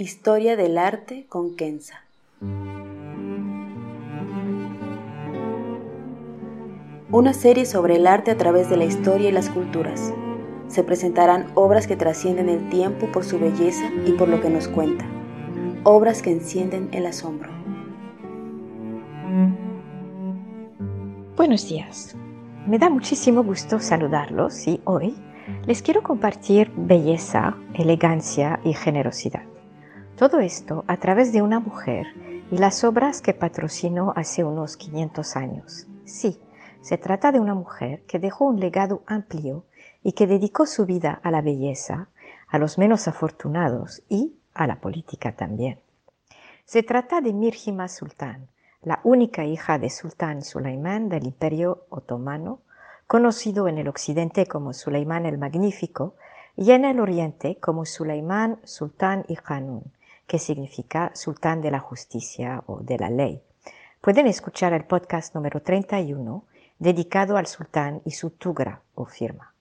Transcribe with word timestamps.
Historia 0.00 0.56
del 0.56 0.78
arte 0.78 1.26
con 1.28 1.56
Kenza. 1.56 2.02
Una 7.10 7.34
serie 7.34 7.66
sobre 7.66 7.96
el 7.96 8.06
arte 8.06 8.30
a 8.30 8.38
través 8.38 8.70
de 8.70 8.78
la 8.78 8.86
historia 8.86 9.28
y 9.28 9.32
las 9.32 9.50
culturas. 9.50 10.14
Se 10.68 10.84
presentarán 10.84 11.48
obras 11.54 11.86
que 11.86 11.96
trascienden 11.96 12.48
el 12.48 12.70
tiempo 12.70 13.12
por 13.12 13.24
su 13.24 13.38
belleza 13.38 13.90
y 14.06 14.12
por 14.12 14.28
lo 14.28 14.40
que 14.40 14.48
nos 14.48 14.68
cuenta. 14.68 15.04
Obras 15.84 16.22
que 16.22 16.30
encienden 16.30 16.88
el 16.92 17.04
asombro. 17.04 17.50
Buenos 21.36 21.68
días. 21.68 22.16
Me 22.66 22.78
da 22.78 22.88
muchísimo 22.88 23.44
gusto 23.44 23.78
saludarlos 23.78 24.66
y 24.66 24.80
hoy 24.84 25.14
les 25.66 25.82
quiero 25.82 26.02
compartir 26.02 26.72
belleza, 26.74 27.58
elegancia 27.74 28.60
y 28.64 28.72
generosidad. 28.72 29.49
Todo 30.20 30.40
esto 30.40 30.84
a 30.86 30.98
través 30.98 31.32
de 31.32 31.40
una 31.40 31.60
mujer 31.60 32.08
y 32.50 32.58
las 32.58 32.84
obras 32.84 33.22
que 33.22 33.32
patrocinó 33.32 34.12
hace 34.16 34.44
unos 34.44 34.76
500 34.76 35.34
años. 35.34 35.86
Sí, 36.04 36.38
se 36.82 36.98
trata 36.98 37.32
de 37.32 37.40
una 37.40 37.54
mujer 37.54 38.02
que 38.02 38.18
dejó 38.18 38.44
un 38.44 38.60
legado 38.60 39.02
amplio 39.06 39.64
y 40.02 40.12
que 40.12 40.26
dedicó 40.26 40.66
su 40.66 40.84
vida 40.84 41.18
a 41.22 41.30
la 41.30 41.40
belleza, 41.40 42.10
a 42.48 42.58
los 42.58 42.76
menos 42.76 43.08
afortunados 43.08 44.02
y 44.10 44.34
a 44.52 44.66
la 44.66 44.82
política 44.82 45.36
también. 45.36 45.80
Se 46.66 46.82
trata 46.82 47.22
de 47.22 47.32
Mirjima 47.32 47.88
Sultán, 47.88 48.46
la 48.82 49.00
única 49.04 49.46
hija 49.46 49.78
de 49.78 49.88
Sultán 49.88 50.42
Sulaimán 50.42 51.08
del 51.08 51.24
Imperio 51.24 51.86
Otomano, 51.88 52.60
conocido 53.06 53.68
en 53.68 53.78
el 53.78 53.88
occidente 53.88 54.44
como 54.44 54.74
Sulaimán 54.74 55.24
el 55.24 55.38
Magnífico 55.38 56.14
y 56.56 56.72
en 56.72 56.84
el 56.84 57.00
oriente 57.00 57.56
como 57.56 57.86
Sulaimán 57.86 58.60
Sultán 58.64 59.24
y 59.26 59.38
Hanun, 59.46 59.84
que 60.30 60.38
significa 60.38 61.10
Sultán 61.12 61.60
de 61.60 61.72
la 61.72 61.80
Justicia 61.80 62.62
o 62.68 62.78
de 62.78 62.98
la 62.98 63.10
Ley. 63.10 63.42
Pueden 64.00 64.28
escuchar 64.28 64.72
el 64.72 64.84
podcast 64.84 65.34
número 65.34 65.60
31 65.60 66.44
dedicado 66.78 67.36
al 67.36 67.48
sultán 67.48 68.00
y 68.04 68.12
su 68.12 68.30
tugra 68.30 68.80
o 68.94 69.06
firma. 69.06 69.52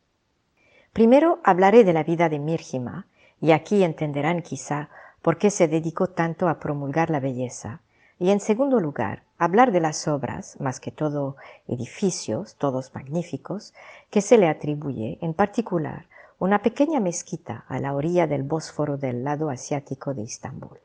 Primero 0.93 1.39
hablaré 1.43 1.83
de 1.83 1.93
la 1.93 2.03
vida 2.03 2.29
de 2.29 2.37
Mirjima, 2.37 3.07
y 3.41 3.49
aquí 3.49 3.83
entenderán 3.83 4.43
quizá 4.43 4.89
por 5.23 5.39
qué 5.39 5.49
se 5.49 5.67
dedicó 5.67 6.05
tanto 6.05 6.47
a 6.47 6.59
promulgar 6.59 7.09
la 7.09 7.19
belleza, 7.19 7.81
y 8.19 8.29
en 8.29 8.39
segundo 8.39 8.79
lugar, 8.79 9.23
hablar 9.39 9.71
de 9.71 9.79
las 9.79 10.07
obras, 10.07 10.55
más 10.59 10.79
que 10.79 10.91
todo 10.91 11.35
edificios, 11.67 12.57
todos 12.57 12.93
magníficos, 12.93 13.73
que 14.11 14.21
se 14.21 14.37
le 14.37 14.47
atribuye, 14.47 15.17
en 15.21 15.33
particular, 15.33 16.05
una 16.39 16.61
pequeña 16.61 17.01
mezquita 17.01 17.65
a 17.67 17.79
la 17.79 17.93
orilla 17.93 18.25
del 18.25 18.43
Bósforo 18.43 18.95
del 18.95 19.25
lado 19.25 19.49
asiático 19.49 20.13
de 20.13 20.21
Istambul. 20.21 20.79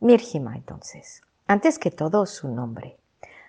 Mirjima, 0.00 0.56
entonces, 0.56 1.22
antes 1.46 1.78
que 1.78 1.92
todo 1.92 2.26
su 2.26 2.48
nombre. 2.48 2.96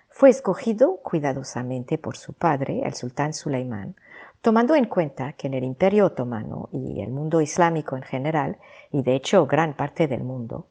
Fue 0.08 0.30
escogido 0.30 0.98
cuidadosamente 0.98 1.98
por 1.98 2.16
su 2.16 2.32
padre, 2.32 2.82
el 2.84 2.94
sultán 2.94 3.34
Sulaimán, 3.34 3.96
tomando 4.40 4.76
en 4.76 4.84
cuenta 4.86 5.32
que 5.32 5.48
en 5.48 5.54
el 5.54 5.64
Imperio 5.64 6.06
Otomano 6.06 6.68
y 6.72 7.00
el 7.00 7.10
mundo 7.10 7.40
islámico 7.40 7.96
en 7.96 8.02
general, 8.02 8.58
y 8.92 9.02
de 9.02 9.16
hecho 9.16 9.46
gran 9.46 9.74
parte 9.74 10.06
del 10.06 10.22
mundo, 10.22 10.68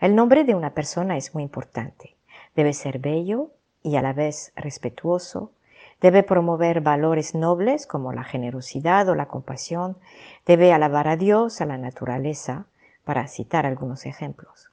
el 0.00 0.14
nombre 0.14 0.44
de 0.44 0.54
una 0.54 0.72
persona 0.72 1.18
es 1.18 1.34
muy 1.34 1.42
importante. 1.42 2.16
Debe 2.56 2.72
ser 2.72 2.98
bello 2.98 3.50
y 3.82 3.96
a 3.96 4.02
la 4.02 4.14
vez 4.14 4.52
respetuoso, 4.56 5.52
debe 6.00 6.22
promover 6.22 6.80
valores 6.80 7.34
nobles 7.34 7.86
como 7.86 8.12
la 8.12 8.24
generosidad 8.24 9.08
o 9.08 9.14
la 9.14 9.28
compasión, 9.28 9.98
debe 10.46 10.72
alabar 10.72 11.08
a 11.08 11.16
Dios, 11.16 11.60
a 11.60 11.66
la 11.66 11.78
naturaleza, 11.78 12.66
para 13.04 13.28
citar 13.28 13.66
algunos 13.66 14.06
ejemplos. 14.06 14.70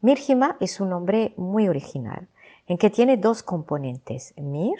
Mirjima 0.00 0.56
es 0.60 0.80
un 0.80 0.90
nombre 0.90 1.32
muy 1.36 1.68
original, 1.68 2.28
en 2.66 2.78
que 2.78 2.90
tiene 2.90 3.16
dos 3.16 3.42
componentes, 3.42 4.34
mir, 4.36 4.78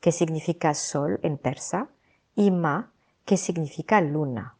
que 0.00 0.12
significa 0.12 0.74
sol 0.74 1.20
en 1.22 1.38
persa, 1.38 1.88
y 2.34 2.50
ma, 2.50 2.90
que 3.24 3.36
significa 3.36 4.00
luna. 4.00 4.54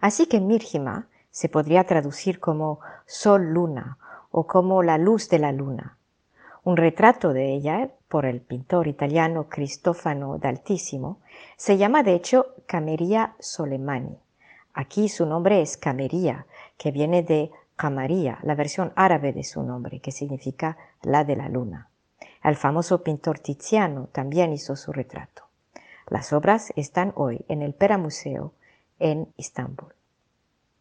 Así 0.00 0.26
que 0.26 0.40
Mirjima 0.40 1.08
se 1.30 1.48
podría 1.48 1.84
traducir 1.84 2.40
como 2.40 2.80
sol-luna 3.06 3.98
o 4.30 4.46
como 4.46 4.82
la 4.82 4.98
luz 4.98 5.28
de 5.28 5.38
la 5.38 5.52
luna. 5.52 5.96
Un 6.62 6.76
retrato 6.76 7.32
de 7.32 7.54
ella 7.54 7.90
por 8.08 8.26
el 8.26 8.40
pintor 8.40 8.86
italiano 8.86 9.48
Cristofano 9.48 10.36
d'Altissimo 10.36 11.20
se 11.56 11.78
llama 11.78 12.02
de 12.02 12.14
hecho 12.14 12.54
Camería 12.66 13.34
Solemani. 13.38 14.18
Aquí 14.74 15.08
su 15.08 15.24
nombre 15.24 15.62
es 15.62 15.76
Camería, 15.76 16.46
que 16.76 16.90
viene 16.90 17.22
de 17.22 17.50
Camaría, 17.76 18.38
la 18.42 18.54
versión 18.54 18.92
árabe 18.94 19.32
de 19.32 19.42
su 19.42 19.62
nombre, 19.62 20.00
que 20.00 20.12
significa 20.12 20.76
la 21.02 21.24
de 21.24 21.36
la 21.36 21.48
luna. 21.48 21.88
El 22.44 22.56
famoso 22.56 23.02
pintor 23.02 23.38
Tiziano 23.38 24.08
también 24.12 24.52
hizo 24.52 24.76
su 24.76 24.92
retrato. 24.92 25.44
Las 26.08 26.32
obras 26.32 26.72
están 26.76 27.12
hoy 27.16 27.44
en 27.48 27.62
el 27.62 27.72
Pera 27.72 27.96
Museo 27.96 28.52
en 28.98 29.32
Istambul. 29.36 29.94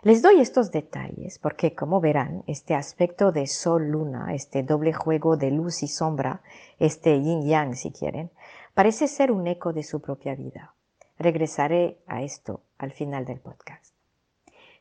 Les 0.02 0.22
doy 0.22 0.40
estos 0.40 0.72
detalles 0.72 1.40
porque, 1.40 1.76
como 1.76 2.00
verán, 2.00 2.46
este 2.48 2.74
aspecto 2.74 3.34
de 3.34 3.48
sol-luna, 3.48 4.34
este 4.34 4.64
doble 4.64 4.94
juego 4.94 5.36
de 5.36 5.52
luz 5.52 5.84
y 5.84 5.90
sombra, 5.90 6.42
este 6.80 7.20
yin-yang 7.20 7.76
si 7.76 7.92
quieren, 7.92 8.32
parece 8.74 9.10
ser 9.10 9.30
un 9.30 9.46
eco 9.46 9.74
de 9.74 9.84
su 9.84 10.00
propia 10.00 10.36
vida. 10.36 10.74
Regresaré 11.18 12.00
a 12.08 12.24
esto 12.24 12.62
al 12.78 12.94
final 12.94 13.26
del 13.26 13.42
podcast. 13.42 13.94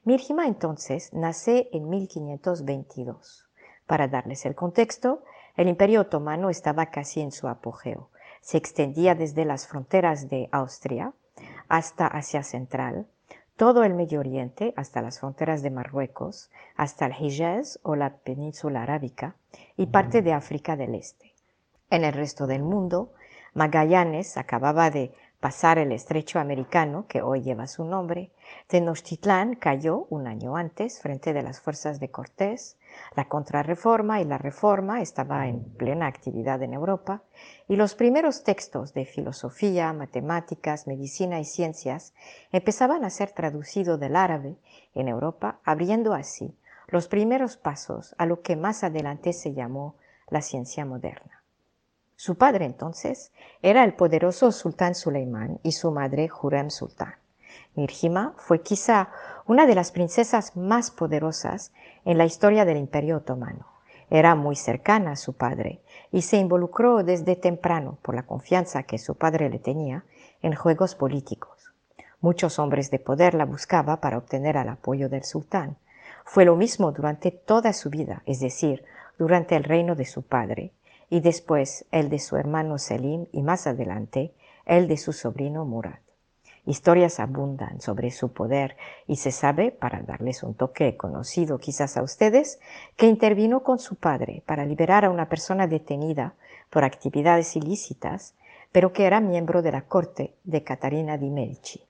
Mirjima 0.05 0.47
entonces 0.47 1.13
nace 1.13 1.69
en 1.73 1.89
1522. 1.91 3.49
Para 3.87 4.07
darles 4.07 4.47
el 4.47 4.55
contexto, 4.55 5.25
el 5.57 5.67
Imperio 5.67 6.03
Otomano 6.03 6.49
estaba 6.49 6.87
casi 6.93 7.23
en 7.23 7.33
su 7.33 7.49
apogeo. 7.49 8.11
Se 8.41 8.57
extendía 8.57 9.17
desde 9.17 9.45
las 9.45 9.67
fronteras 9.67 10.29
de 10.29 10.49
Austria 10.53 11.13
hasta 11.69 12.07
Asia 12.07 12.45
Central, 12.45 13.09
todo 13.59 13.83
el 13.83 13.93
Medio 13.93 14.21
Oriente 14.21 14.73
hasta 14.77 15.03
las 15.03 15.19
fronteras 15.19 15.63
de 15.63 15.73
Marruecos, 15.73 16.49
hasta 16.77 17.07
el 17.07 17.13
Hijaz 17.21 17.81
o 17.83 17.97
la 17.97 18.19
península 18.19 18.85
arábica 18.85 19.35
y 19.77 19.87
parte 19.87 20.23
de 20.23 20.33
África 20.33 20.77
del 20.77 20.95
Este. 20.95 21.35
En 21.91 22.05
el 22.05 22.13
resto 22.13 22.47
del 22.47 22.63
mundo, 22.63 23.13
Magallanes 23.55 24.37
acababa 24.37 24.91
de 24.91 25.13
pasar 25.41 25.79
el 25.79 25.91
estrecho 25.91 26.39
americano, 26.39 27.07
que 27.09 27.21
hoy 27.21 27.43
lleva 27.43 27.67
su 27.67 27.85
nombre, 27.85 28.31
Tenochtitlán 28.69 29.57
cayó 29.57 30.07
un 30.09 30.29
año 30.29 30.57
antes 30.57 31.01
frente 31.01 31.33
de 31.33 31.43
las 31.43 31.61
fuerzas 31.61 31.99
de 31.99 32.13
Cortés, 32.13 32.79
la 33.17 33.29
contrarreforma 33.29 34.21
y 34.21 34.25
la 34.25 34.39
reforma 34.39 35.01
estaba 35.01 35.47
en 35.49 35.65
plena 35.77 36.07
actividad 36.07 36.63
en 36.63 36.75
Europa, 36.75 37.23
y 37.67 37.77
los 37.77 37.95
primeros 37.95 38.45
textos 38.45 38.95
de 38.95 39.05
filosofía, 39.05 39.93
matemáticas, 39.93 40.87
medicina 40.87 41.41
y 41.41 41.45
ciencias 41.45 42.15
empezaban 42.53 43.05
a 43.05 43.11
ser 43.11 43.33
traducidos 43.33 43.99
del 44.01 44.17
árabe 44.17 44.57
en 44.95 45.09
Europa, 45.09 45.61
abriendo 45.65 46.15
así 46.15 46.57
los 46.89 47.09
primeros 47.09 47.57
pasos 47.57 48.15
a 48.19 48.27
lo 48.27 48.41
que 48.43 48.57
más 48.57 48.83
adelante 48.83 49.33
se 49.33 49.53
llamó 49.53 49.97
la 50.29 50.43
ciencia 50.43 50.85
moderna. 50.85 51.43
Su 52.17 52.37
padre 52.37 52.65
entonces 52.65 53.33
era 53.63 53.85
el 53.85 53.95
poderoso 53.95 54.51
sultán 54.51 54.95
Suleimán 54.95 55.61
y 55.63 55.73
su 55.73 55.93
madre 55.93 56.29
Hurrem 56.29 56.71
Sultán. 56.71 57.15
Mirjima 57.77 58.35
fue 58.39 58.63
quizá 58.63 59.11
una 59.47 59.67
de 59.67 59.75
las 59.75 59.93
princesas 59.93 60.57
más 60.57 60.91
poderosas 60.91 61.73
en 62.09 62.17
la 62.17 62.25
historia 62.25 62.65
del 62.65 62.79
Imperio 62.79 63.19
Otomano. 63.19 63.67
Era 64.09 64.35
muy 64.35 64.57
cercana 64.57 65.11
a 65.11 65.17
su 65.17 65.35
padre 65.35 65.83
y 66.11 66.23
se 66.23 66.39
involucró 66.39 67.05
desde 67.05 67.37
temprano, 67.37 67.99
por 68.01 68.15
la 68.15 68.23
confianza 68.23 68.85
que 68.85 68.97
su 68.97 69.17
padre 69.17 69.51
le 69.51 69.59
tenía, 69.59 70.05
en 70.41 70.55
juegos 70.55 70.95
políticos. 70.95 71.75
Muchos 72.23 72.59
hombres 72.59 72.91
de 72.91 72.99
poder 72.99 73.35
la 73.35 73.45
buscaba 73.45 74.01
para 74.01 74.17
obtener 74.17 74.57
el 74.57 74.71
apoyo 74.71 75.11
del 75.11 75.23
sultán. 75.23 75.77
Fue 76.25 76.47
lo 76.47 76.57
mismo 76.57 76.93
durante 76.93 77.31
toda 77.31 77.75
su 77.75 77.91
vida, 77.91 78.23
es 78.25 78.41
decir, 78.41 78.85
durante 79.19 79.55
el 79.55 79.65
reino 79.65 79.95
de 79.95 80.07
su 80.07 80.23
padre, 80.23 80.73
y 81.11 81.21
después 81.21 81.85
el 81.91 82.09
de 82.09 82.21
su 82.21 82.39
hermano 82.39 82.79
Selim 82.79 83.27
y 83.33 83.43
más 83.43 83.67
adelante 83.67 84.33
el 84.65 84.89
de 84.89 84.97
su 84.97 85.13
sobrino 85.13 85.67
Murad. 85.67 85.99
Historias 86.69 87.19
abundan 87.19 87.81
sobre 87.81 88.11
su 88.11 88.35
poder 88.35 88.77
y 89.07 89.17
se 89.17 89.33
sabe, 89.33 89.71
para 89.71 90.03
darles 90.03 90.43
un 90.43 90.53
toque 90.53 90.99
conocido 90.99 91.57
quizás 91.57 91.97
a 91.97 92.03
ustedes, 92.03 92.61
que 92.95 93.07
intervino 93.07 93.63
con 93.63 93.79
su 93.79 93.97
padre 93.97 94.43
para 94.45 94.67
liberar 94.67 95.07
a 95.07 95.11
una 95.11 95.31
persona 95.31 95.67
detenida 95.67 96.35
por 96.69 96.85
actividades 96.85 97.57
ilícitas, 97.57 98.35
pero 98.71 98.93
que 98.93 99.07
era 99.07 99.19
miembro 99.21 99.63
de 99.63 99.73
la 99.73 99.87
corte 99.87 100.35
de 100.45 100.63
Catarina 100.63 101.17
di 101.17 101.31
Medici. 101.31 101.83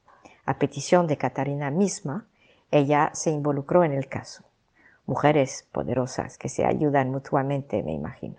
A 0.47 0.61
petición 0.61 1.09
de 1.09 1.17
Catarina 1.17 1.73
misma, 1.73 2.29
ella 2.71 3.11
se 3.15 3.33
involucró 3.33 3.83
en 3.83 3.91
el 3.91 4.07
caso. 4.07 4.45
Mujeres 5.07 5.67
poderosas 5.73 6.39
que 6.39 6.49
se 6.49 6.65
ayudan 6.65 7.11
mutuamente, 7.11 7.83
me 7.83 7.95
imagino. 7.95 8.37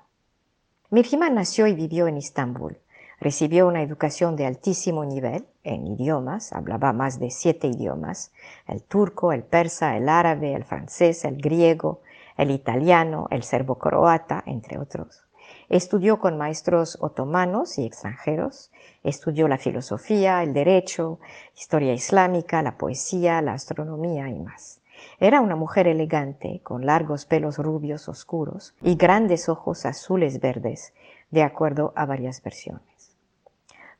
Mirjima 0.89 1.29
nació 1.29 1.67
y 1.67 1.73
vivió 1.73 2.07
en 2.07 2.15
Istambul, 2.15 2.77
Recibió 3.21 3.67
una 3.67 3.81
educación 3.81 4.37
de 4.37 4.45
altísimo 4.45 5.03
nivel 5.03 5.45
en 5.65 5.87
idiomas, 5.87 6.53
hablaba 6.53 6.93
más 6.93 7.19
de 7.19 7.31
siete 7.31 7.67
idiomas, 7.67 8.31
el 8.65 8.81
turco, 8.81 9.33
el 9.33 9.43
persa, 9.43 9.97
el 9.97 10.07
árabe, 10.07 10.53
el 10.53 10.63
francés, 10.63 11.25
el 11.25 11.35
griego, 11.35 12.01
el 12.37 12.49
italiano, 12.49 13.27
el 13.29 13.43
serbo-croata, 13.43 14.41
entre 14.45 14.77
otros. 14.77 15.25
Estudió 15.67 16.19
con 16.19 16.37
maestros 16.37 16.97
otomanos 17.01 17.77
y 17.77 17.85
extranjeros, 17.85 18.71
estudió 19.03 19.49
la 19.49 19.57
filosofía, 19.57 20.41
el 20.41 20.53
derecho, 20.53 21.19
historia 21.57 21.93
islámica, 21.93 22.61
la 22.61 22.77
poesía, 22.77 23.41
la 23.41 23.53
astronomía 23.53 24.29
y 24.29 24.39
más. 24.39 24.79
Era 25.19 25.41
una 25.41 25.57
mujer 25.57 25.87
elegante, 25.87 26.61
con 26.63 26.85
largos 26.85 27.25
pelos 27.25 27.57
rubios 27.57 28.07
oscuros 28.07 28.75
y 28.81 28.95
grandes 28.95 29.49
ojos 29.49 29.85
azules 29.85 30.39
verdes, 30.39 30.93
de 31.31 31.43
acuerdo 31.43 31.91
a 31.95 32.05
varias 32.05 32.41
versiones. 32.41 32.88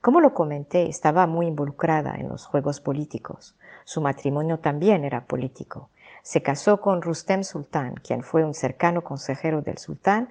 Como 0.02 0.22
lo 0.22 0.34
comenté, 0.34 0.88
estaba 0.88 1.28
muy 1.28 1.48
involucrada 1.48 2.16
en 2.16 2.30
los 2.30 2.46
juegos 2.46 2.80
políticos. 2.80 3.58
Su 3.84 4.00
matrimonio 4.00 4.60
también 4.60 5.04
era 5.04 5.26
político. 5.26 5.90
Se 6.24 6.42
casó 6.42 6.80
con 6.80 7.02
Rustem 7.02 7.44
Sultán, 7.44 7.96
quien 7.96 8.24
fue 8.24 8.46
un 8.46 8.54
cercano 8.54 9.04
consejero 9.04 9.62
del 9.62 9.78
sultán 9.78 10.30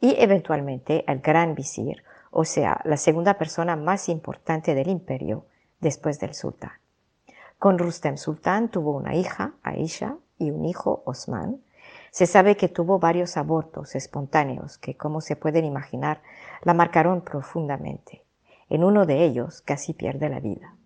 y 0.00 0.14
eventualmente 0.18 1.04
el 1.06 1.20
gran 1.20 1.54
visir, 1.54 2.02
o 2.30 2.44
sea, 2.44 2.80
la 2.84 2.96
segunda 2.96 3.34
persona 3.34 3.76
más 3.76 4.08
importante 4.08 4.74
del 4.74 4.88
imperio 4.88 5.44
después 5.80 6.18
del 6.18 6.34
sultán. 6.34 6.72
Con 7.58 7.78
Rustem 7.78 8.16
Sultán 8.16 8.70
tuvo 8.70 8.92
una 8.92 9.14
hija, 9.14 9.52
Aisha, 9.62 10.16
y 10.38 10.50
un 10.50 10.64
hijo, 10.64 11.02
Osman. 11.04 11.60
Se 12.10 12.24
sabe 12.24 12.56
que 12.56 12.68
tuvo 12.68 12.98
varios 12.98 13.36
abortos 13.36 13.94
espontáneos 13.94 14.78
que, 14.78 14.96
como 14.96 15.20
se 15.20 15.36
pueden 15.36 15.66
imaginar, 15.66 16.22
la 16.62 16.72
marcaron 16.72 17.20
profundamente. 17.20 18.24
En 18.70 18.84
uno 18.84 19.04
de 19.04 19.24
ellos 19.24 19.60
casi 19.60 19.92
pierde 19.92 20.28
la 20.28 20.40
vida. 20.40 20.76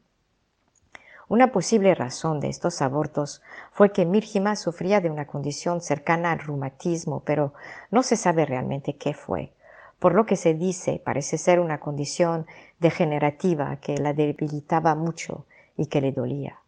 Una 1.28 1.52
posible 1.52 1.94
razón 1.94 2.40
de 2.40 2.48
estos 2.48 2.82
abortos 2.82 3.42
fue 3.72 3.92
que 3.92 4.04
Mirjima 4.06 4.56
sufría 4.56 5.00
de 5.00 5.10
una 5.10 5.26
condición 5.26 5.80
cercana 5.80 6.32
al 6.32 6.38
reumatismo, 6.38 7.20
pero 7.24 7.54
no 7.90 8.02
se 8.02 8.16
sabe 8.16 8.46
realmente 8.46 8.96
qué 8.96 9.14
fue. 9.14 9.52
Por 9.98 10.14
lo 10.14 10.26
que 10.26 10.36
se 10.36 10.54
dice, 10.54 11.00
parece 11.02 11.38
ser 11.38 11.60
una 11.60 11.80
condición 11.80 12.46
degenerativa 12.78 13.76
que 13.76 13.96
la 13.98 14.12
debilitaba 14.12 14.94
mucho 14.94 15.46
y 15.76 15.86
que 15.86 16.00
le 16.00 16.12
dolía. 16.12 16.60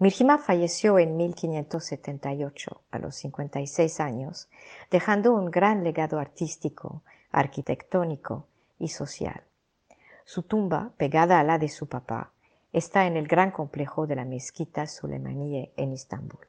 Mirjima 0.00 0.38
falleció 0.38 0.98
en 0.98 1.16
1578, 1.16 2.80
a 2.92 2.98
los 2.98 3.16
56 3.16 4.00
años, 4.00 4.48
dejando 4.90 5.32
un 5.32 5.50
gran 5.50 5.82
legado 5.82 6.20
artístico, 6.20 7.02
arquitectónico 7.32 8.46
y 8.78 8.88
social. 8.88 9.47
Su 10.30 10.42
tumba, 10.42 10.92
pegada 10.98 11.40
a 11.40 11.42
la 11.42 11.56
de 11.56 11.70
su 11.70 11.86
papá, 11.86 12.32
está 12.70 13.06
en 13.06 13.16
el 13.16 13.26
gran 13.26 13.50
complejo 13.50 14.06
de 14.06 14.14
la 14.14 14.26
mezquita 14.26 14.86
Suleimaniye 14.86 15.72
en 15.78 15.94
Istambul. 15.94 16.46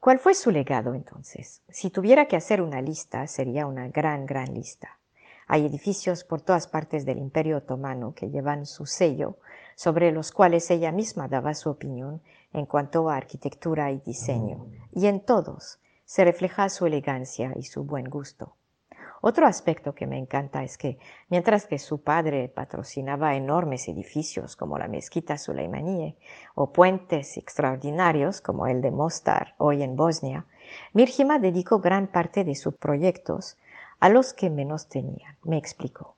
¿Cuál 0.00 0.18
fue 0.18 0.32
su 0.32 0.50
legado 0.50 0.94
entonces? 0.94 1.60
Si 1.68 1.90
tuviera 1.90 2.28
que 2.28 2.36
hacer 2.36 2.62
una 2.62 2.80
lista, 2.80 3.26
sería 3.26 3.66
una 3.66 3.88
gran, 3.88 4.24
gran 4.24 4.54
lista. 4.54 4.98
Hay 5.46 5.66
edificios 5.66 6.24
por 6.24 6.40
todas 6.40 6.66
partes 6.66 7.04
del 7.04 7.18
Imperio 7.18 7.58
Otomano 7.58 8.14
que 8.14 8.30
llevan 8.30 8.64
su 8.64 8.86
sello, 8.86 9.36
sobre 9.74 10.12
los 10.12 10.32
cuales 10.32 10.70
ella 10.70 10.90
misma 10.90 11.28
daba 11.28 11.52
su 11.52 11.68
opinión 11.68 12.22
en 12.54 12.64
cuanto 12.64 13.10
a 13.10 13.16
arquitectura 13.16 13.90
y 13.92 13.98
diseño, 13.98 14.66
y 14.92 15.08
en 15.08 15.20
todos 15.20 15.78
se 16.06 16.24
refleja 16.24 16.70
su 16.70 16.86
elegancia 16.86 17.52
y 17.54 17.64
su 17.64 17.84
buen 17.84 18.08
gusto. 18.08 18.56
Otro 19.22 19.46
aspecto 19.46 19.94
que 19.94 20.06
me 20.06 20.16
encanta 20.16 20.62
es 20.62 20.78
que 20.78 20.98
mientras 21.28 21.66
que 21.66 21.78
su 21.78 22.02
padre 22.02 22.48
patrocinaba 22.48 23.36
enormes 23.36 23.86
edificios 23.88 24.56
como 24.56 24.78
la 24.78 24.88
mezquita 24.88 25.36
Suleimaniye 25.36 26.16
o 26.54 26.72
puentes 26.72 27.36
extraordinarios 27.36 28.40
como 28.40 28.66
el 28.66 28.80
de 28.80 28.90
Mostar 28.90 29.54
hoy 29.58 29.82
en 29.82 29.94
Bosnia, 29.94 30.46
Mirjima 30.94 31.38
dedicó 31.38 31.80
gran 31.80 32.06
parte 32.06 32.44
de 32.44 32.54
sus 32.54 32.74
proyectos 32.74 33.58
a 33.98 34.08
los 34.08 34.32
que 34.32 34.48
menos 34.48 34.88
tenían. 34.88 35.36
Me 35.44 35.58
explico. 35.58 36.16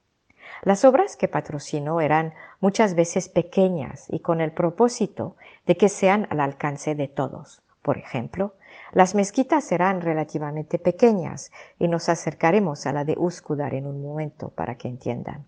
Las 0.62 0.84
obras 0.84 1.16
que 1.16 1.26
patrocinó 1.26 2.00
eran 2.00 2.34
muchas 2.60 2.94
veces 2.94 3.28
pequeñas 3.28 4.06
y 4.10 4.20
con 4.20 4.40
el 4.40 4.52
propósito 4.52 5.36
de 5.66 5.76
que 5.76 5.88
sean 5.88 6.28
al 6.30 6.38
alcance 6.38 6.94
de 6.94 7.08
todos. 7.08 7.62
Por 7.82 7.98
ejemplo, 7.98 8.54
las 8.92 9.14
mezquitas 9.14 9.64
serán 9.64 10.00
relativamente 10.00 10.78
pequeñas 10.78 11.50
y 11.78 11.88
nos 11.88 12.08
acercaremos 12.08 12.86
a 12.86 12.92
la 12.92 13.04
de 13.04 13.16
Uskudar 13.18 13.74
en 13.74 13.86
un 13.86 14.02
momento 14.02 14.50
para 14.50 14.76
que 14.76 14.88
entiendan. 14.88 15.46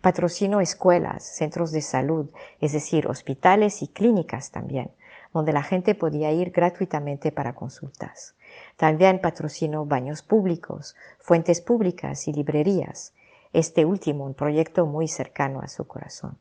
Patrocino 0.00 0.60
escuelas, 0.60 1.24
centros 1.24 1.72
de 1.72 1.82
salud, 1.82 2.30
es 2.60 2.72
decir, 2.72 3.08
hospitales 3.08 3.82
y 3.82 3.88
clínicas 3.88 4.50
también, 4.52 4.92
donde 5.34 5.52
la 5.52 5.62
gente 5.62 5.94
podía 5.94 6.32
ir 6.32 6.50
gratuitamente 6.50 7.32
para 7.32 7.54
consultas. 7.54 8.36
También 8.76 9.20
patrocinó 9.20 9.84
baños 9.84 10.22
públicos, 10.22 10.96
fuentes 11.18 11.60
públicas 11.60 12.28
y 12.28 12.32
librerías, 12.32 13.12
este 13.52 13.84
último 13.84 14.24
un 14.24 14.34
proyecto 14.34 14.86
muy 14.86 15.08
cercano 15.08 15.60
a 15.60 15.68
su 15.68 15.86
corazón. 15.86 16.38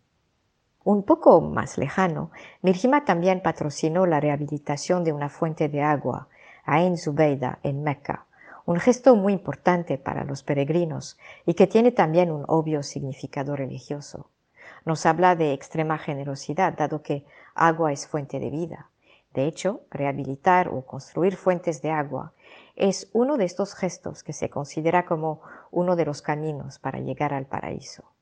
Un 0.85 1.01
poco 1.01 1.41
más 1.41 1.79
lejano, 1.79 2.29
Mirjima 2.61 3.05
también 3.05 3.41
patrocinó 3.41 4.05
la 4.05 4.19
rehabilitación 4.19 5.03
de 5.03 5.13
una 5.13 5.29
fuente 5.29 5.67
de 5.67 5.81
agua, 5.81 6.27
Ain 6.63 6.99
Zubeida, 6.99 7.57
en 7.63 7.81
Meca, 7.81 8.27
un 8.67 8.79
gesto 8.79 9.15
muy 9.15 9.33
importante 9.33 9.97
para 9.97 10.23
los 10.25 10.43
peregrinos 10.43 11.17
y 11.43 11.55
que 11.55 11.65
tiene 11.65 11.91
también 11.91 12.29
un 12.29 12.45
obvio 12.47 12.83
significado 12.83 13.55
religioso. 13.55 14.29
Nos 14.85 15.07
habla 15.07 15.35
de 15.35 15.53
extrema 15.53 15.97
generosidad, 15.97 16.77
dado 16.77 17.01
que 17.01 17.25
agua 17.55 17.91
es 17.91 18.07
fuente 18.07 18.39
de 18.39 18.51
vida. 18.51 18.91
De 19.33 19.47
hecho, 19.47 19.81
rehabilitar 19.89 20.67
o 20.67 20.85
construir 20.85 21.35
fuentes 21.35 21.81
de 21.81 21.89
agua 21.89 22.33
es 22.75 23.09
uno 23.11 23.37
de 23.37 23.45
estos 23.45 23.73
gestos 23.73 24.21
que 24.21 24.33
se 24.33 24.51
considera 24.51 25.03
como 25.07 25.41
uno 25.71 25.95
de 25.95 26.05
los 26.05 26.21
caminos 26.21 26.77
para 26.77 26.99
llegar 26.99 27.33
al 27.33 27.47
paraíso. 27.47 28.14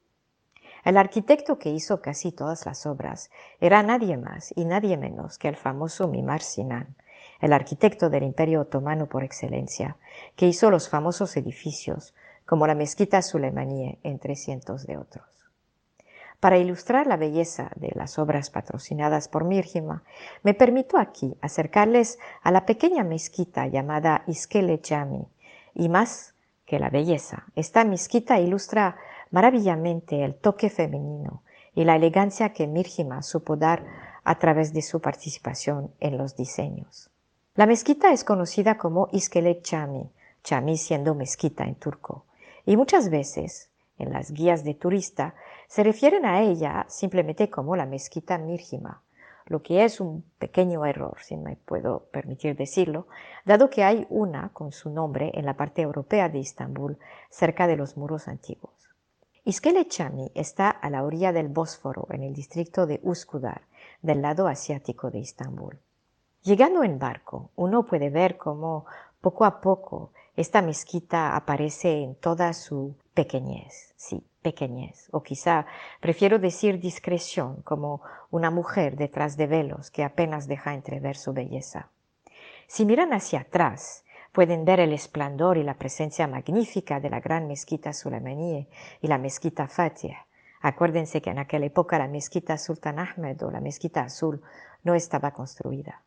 El 0.83 0.97
arquitecto 0.97 1.59
que 1.59 1.69
hizo 1.69 2.01
casi 2.01 2.31
todas 2.31 2.65
las 2.65 2.85
obras 2.85 3.31
era 3.61 3.83
nadie 3.83 4.17
más 4.17 4.53
y 4.55 4.65
nadie 4.65 4.97
menos 4.97 5.37
que 5.37 5.47
el 5.47 5.55
famoso 5.55 6.07
Mimar 6.07 6.41
Sinan, 6.41 6.95
el 7.39 7.53
arquitecto 7.53 8.09
del 8.09 8.23
Imperio 8.23 8.61
Otomano 8.61 9.07
por 9.07 9.23
excelencia, 9.23 9.97
que 10.35 10.47
hizo 10.47 10.69
los 10.69 10.89
famosos 10.89 11.37
edificios 11.37 12.13
como 12.45 12.67
la 12.67 12.75
mezquita 12.75 13.21
Suleimaniye, 13.21 13.99
entre 14.03 14.35
cientos 14.35 14.85
de 14.85 14.97
otros. 14.97 15.49
Para 16.41 16.57
ilustrar 16.57 17.07
la 17.07 17.15
belleza 17.15 17.71
de 17.77 17.91
las 17.95 18.19
obras 18.19 18.49
patrocinadas 18.49 19.29
por 19.29 19.45
Mirjima, 19.45 20.03
me 20.41 20.53
permito 20.53 20.97
aquí 20.97 21.37
acercarles 21.41 22.19
a 22.41 22.51
la 22.51 22.65
pequeña 22.65 23.05
mezquita 23.05 23.67
llamada 23.67 24.23
Iskele 24.27 24.81
Jami, 24.83 25.25
y 25.73 25.87
más 25.87 26.33
que 26.65 26.79
la 26.79 26.89
belleza, 26.89 27.45
esta 27.55 27.85
mezquita 27.85 28.39
ilustra 28.39 28.97
maravillamente 29.33 30.23
el 30.23 30.35
toque 30.35 30.69
femenino 30.69 31.41
y 31.73 31.85
la 31.85 31.95
elegancia 31.95 32.53
que 32.53 32.67
Mirjima 32.67 33.23
supo 33.23 33.57
dar 33.57 33.83
a 34.23 34.37
través 34.37 34.73
de 34.73 34.83
su 34.83 35.01
participación 35.01 35.91
en 35.99 36.19
los 36.19 36.35
diseños. 36.35 37.09
La 37.55 37.65
mezquita 37.65 38.13
es 38.13 38.23
conocida 38.23 38.77
como 38.77 39.09
Iskelet 39.11 39.63
Chami, 39.63 40.11
Chami 40.43 40.77
siendo 40.77 41.15
mezquita 41.15 41.63
en 41.63 41.73
turco, 41.73 42.25
y 42.63 42.77
muchas 42.77 43.09
veces 43.09 43.71
en 43.97 44.13
las 44.13 44.31
guías 44.31 44.63
de 44.63 44.75
turista 44.75 45.33
se 45.67 45.83
refieren 45.83 46.25
a 46.25 46.43
ella 46.43 46.85
simplemente 46.87 47.49
como 47.49 47.75
la 47.75 47.87
mezquita 47.87 48.37
Mirjima, 48.37 49.01
lo 49.47 49.63
que 49.63 49.83
es 49.83 49.99
un 49.99 50.23
pequeño 50.37 50.85
error, 50.85 51.17
si 51.23 51.37
me 51.37 51.55
puedo 51.55 52.05
permitir 52.11 52.55
decirlo, 52.55 53.07
dado 53.45 53.71
que 53.71 53.83
hay 53.83 54.05
una 54.11 54.49
con 54.49 54.71
su 54.71 54.91
nombre 54.91 55.31
en 55.33 55.47
la 55.47 55.57
parte 55.57 55.81
europea 55.81 56.29
de 56.29 56.37
Istambul, 56.37 56.99
cerca 57.31 57.65
de 57.65 57.77
los 57.77 57.97
muros 57.97 58.27
antiguos. 58.27 58.82
Iskele 59.45 59.89
Chami 59.89 60.31
está 60.35 60.69
a 60.69 60.89
la 60.89 61.03
orilla 61.03 61.33
del 61.33 61.49
Bósforo, 61.49 62.07
en 62.11 62.23
el 62.23 62.33
distrito 62.33 62.87
de 62.87 63.01
Uskudar, 63.03 63.63
del 64.01 64.21
lado 64.21 64.47
asiático 64.47 65.11
de 65.11 65.19
Istambul. 65.19 65.79
Llegando 66.43 66.81
en 66.81 66.97
barco, 66.97 67.51
uno 67.57 67.85
puede 67.85 68.09
ver 68.09 68.37
cómo 68.37 68.85
poco 69.19 69.43
a 69.43 69.59
poco 69.59 70.13
esta 70.37 70.61
mezquita 70.61 71.35
aparece 71.35 72.03
en 72.03 72.15
toda 72.15 72.53
su 72.53 72.95
pequeñez, 73.13 73.93
sí, 73.97 74.25
pequeñez, 74.41 75.09
o 75.11 75.23
quizá 75.23 75.65
prefiero 75.99 76.39
decir 76.39 76.79
discreción, 76.79 77.63
como 77.63 77.99
una 78.31 78.49
mujer 78.49 78.95
detrás 78.95 79.35
de 79.35 79.47
velos 79.47 79.91
que 79.91 80.05
apenas 80.05 80.47
deja 80.47 80.73
entrever 80.73 81.17
su 81.17 81.33
belleza. 81.33 81.89
Si 82.67 82.85
miran 82.85 83.11
hacia 83.11 83.41
atrás, 83.41 84.02
pueden 84.33 84.65
ver 84.65 84.79
el 84.79 84.91
esplendor 84.91 85.57
y 85.57 85.63
la 85.63 85.75
presencia 85.75 86.27
magnífica 86.27 86.99
de 86.99 87.11
la 87.11 87.21
gran 87.21 87.47
mezquita 87.47 87.93
Sulaymaní 87.93 88.67
y 88.99 89.07
la 89.07 89.19
mezquita 89.19 89.67
Fatih. 89.67 90.17
Acuérdense 90.59 91.21
que 91.21 91.29
en 91.29 91.37
aquella 91.37 91.67
época 91.67 91.99
la 91.99 92.07
mezquita 92.07 92.57
Sultan 92.57 92.97
Ahmed 92.97 93.41
o 93.43 93.51
la 93.51 93.61
mezquita 93.61 94.01
azul 94.01 94.41
no 94.83 94.95
estaba 94.95 95.31
construida. 95.31 96.01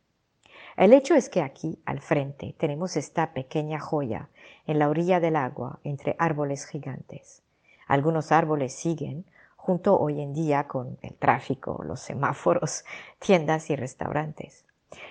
El 0.76 0.92
hecho 0.92 1.14
es 1.14 1.28
que 1.28 1.40
aquí, 1.40 1.80
al 1.86 2.00
frente, 2.00 2.54
tenemos 2.58 2.96
esta 2.96 3.32
pequeña 3.32 3.78
joya 3.78 4.28
en 4.66 4.78
la 4.78 4.88
orilla 4.88 5.20
del 5.20 5.36
agua 5.36 5.78
entre 5.84 6.16
árboles 6.18 6.66
gigantes. 6.66 7.42
Algunos 7.86 8.32
árboles 8.32 8.74
siguen, 8.74 9.24
junto 9.56 9.98
hoy 9.98 10.20
en 10.20 10.34
día 10.34 10.66
con 10.66 10.98
el 11.00 11.14
tráfico, 11.14 11.82
los 11.84 12.00
semáforos, 12.00 12.84
tiendas 13.20 13.70
y 13.70 13.76
restaurantes. 13.76 14.65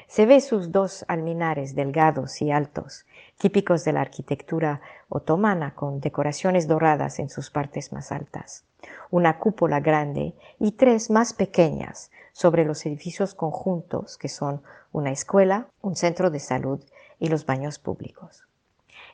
Se 0.08 0.26
ve 0.26 0.42
sus 0.42 0.72
dos 0.72 1.06
alminares 1.08 1.76
delgados 1.76 2.42
y 2.42 2.52
altos, 2.52 3.06
típicos 3.38 3.84
de 3.84 3.94
la 3.94 4.02
arquitectura 4.02 4.82
otomana 5.10 5.76
con 5.76 6.00
decoraciones 6.00 6.68
doradas 6.68 7.20
en 7.20 7.30
sus 7.30 7.50
partes 7.50 7.92
más 7.92 8.12
altas, 8.12 8.66
una 9.12 9.40
cúpula 9.40 9.80
grande 9.80 10.36
y 10.60 10.74
tres 10.74 11.10
más 11.10 11.34
pequeñas 11.34 12.12
sobre 12.32 12.66
los 12.66 12.86
edificios 12.86 13.34
conjuntos 13.34 14.18
que 14.18 14.30
son 14.30 14.62
una 14.92 15.12
escuela, 15.12 15.68
un 15.82 15.96
centro 15.96 16.30
de 16.30 16.40
salud 16.40 16.84
y 17.20 17.30
los 17.30 17.46
baños 17.46 17.80
públicos. 17.80 18.46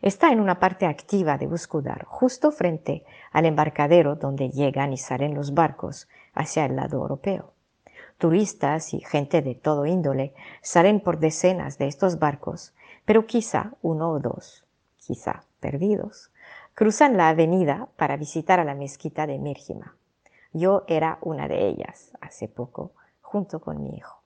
Está 0.02 0.32
en 0.32 0.40
una 0.40 0.60
parte 0.60 0.88
activa 0.88 1.38
de 1.38 1.48
Uskudar, 1.48 2.06
justo 2.06 2.52
frente 2.52 3.06
al 3.32 3.46
embarcadero 3.46 4.16
donde 4.16 4.50
llegan 4.50 4.94
y 4.94 4.98
salen 4.98 5.36
los 5.36 5.54
barcos 5.54 6.08
hacia 6.34 6.66
el 6.66 6.76
lado 6.76 6.98
europeo. 6.98 7.54
Turistas 8.22 8.94
y 8.94 9.00
gente 9.00 9.42
de 9.42 9.56
todo 9.56 9.88
índole 9.88 10.36
salen 10.62 11.00
por 11.00 11.18
decenas 11.18 11.80
de 11.80 11.88
estos 11.88 12.20
barcos, 12.20 12.72
pero 13.04 13.26
quizá 13.26 13.74
uno 13.82 14.12
o 14.12 14.20
dos, 14.20 14.64
quizá 15.00 15.42
perdidos, 15.60 16.32
cruzan 16.76 17.18
la 17.18 17.30
avenida 17.30 17.88
para 17.96 18.18
visitar 18.18 18.60
a 18.60 18.64
la 18.64 18.76
mezquita 18.76 19.26
de 19.26 19.40
Mirjima. 19.40 19.96
Yo 20.54 20.84
era 20.88 21.18
una 21.22 21.48
de 21.48 21.68
ellas 21.68 22.12
hace 22.22 22.48
poco 22.48 22.92
junto 23.22 23.60
con 23.60 23.82
mi 23.82 23.98
hijo. 23.98 24.22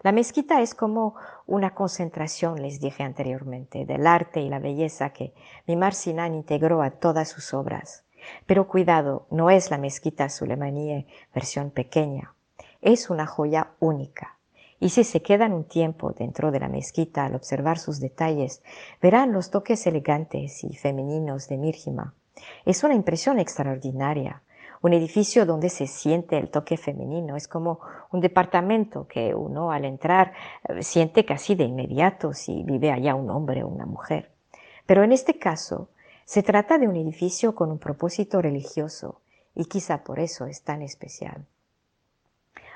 La 0.00 0.12
mezquita 0.12 0.62
es 0.62 0.74
como 0.74 1.14
una 1.46 1.74
concentración, 1.74 2.62
les 2.62 2.80
dije 2.80 3.02
anteriormente, 3.02 3.84
del 3.84 4.06
arte 4.06 4.40
y 4.40 4.48
la 4.48 4.60
belleza 4.60 5.10
que 5.10 5.34
Mimar 5.66 5.92
Sinan 5.92 6.34
integró 6.34 6.80
a 6.80 6.92
todas 6.92 7.28
sus 7.28 7.52
obras. 7.52 8.02
Pero 8.46 8.66
cuidado, 8.66 9.26
no 9.30 9.50
es 9.50 9.70
la 9.70 9.76
mezquita 9.76 10.30
Sulemaní 10.30 11.06
versión 11.34 11.70
pequeña, 11.70 12.32
es 12.82 13.10
una 13.10 13.26
joya 13.26 13.72
única. 13.78 14.38
Y 14.78 14.88
si 14.88 15.04
se 15.04 15.20
quedan 15.20 15.52
un 15.52 15.64
tiempo 15.64 16.12
dentro 16.12 16.50
de 16.50 16.60
la 16.60 16.68
mezquita 16.68 17.26
al 17.26 17.34
observar 17.34 17.78
sus 17.78 18.00
detalles, 18.00 18.62
verán 19.02 19.32
los 19.32 19.50
toques 19.50 19.86
elegantes 19.86 20.64
y 20.64 20.74
femeninos 20.74 21.48
de 21.48 21.58
Mirjima. 21.58 22.14
Es 22.64 22.82
una 22.82 22.94
impresión 22.94 23.38
extraordinaria, 23.38 24.42
un 24.80 24.94
edificio 24.94 25.44
donde 25.44 25.68
se 25.68 25.86
siente 25.86 26.38
el 26.38 26.48
toque 26.50 26.78
femenino. 26.78 27.36
Es 27.36 27.46
como 27.46 27.80
un 28.10 28.20
departamento 28.20 29.06
que 29.06 29.34
uno 29.34 29.70
al 29.70 29.84
entrar 29.84 30.32
eh, 30.68 30.82
siente 30.82 31.26
casi 31.26 31.54
de 31.54 31.64
inmediato 31.64 32.32
si 32.32 32.62
vive 32.62 32.90
allá 32.90 33.14
un 33.14 33.28
hombre 33.28 33.62
o 33.62 33.68
una 33.68 33.84
mujer. 33.84 34.30
Pero 34.86 35.04
en 35.04 35.12
este 35.12 35.38
caso 35.38 35.90
se 36.24 36.42
trata 36.42 36.78
de 36.78 36.88
un 36.88 36.96
edificio 36.96 37.54
con 37.54 37.70
un 37.70 37.78
propósito 37.78 38.40
religioso 38.40 39.20
y 39.54 39.66
quizá 39.66 40.04
por 40.04 40.18
eso 40.18 40.46
es 40.46 40.62
tan 40.62 40.80
especial. 40.80 41.44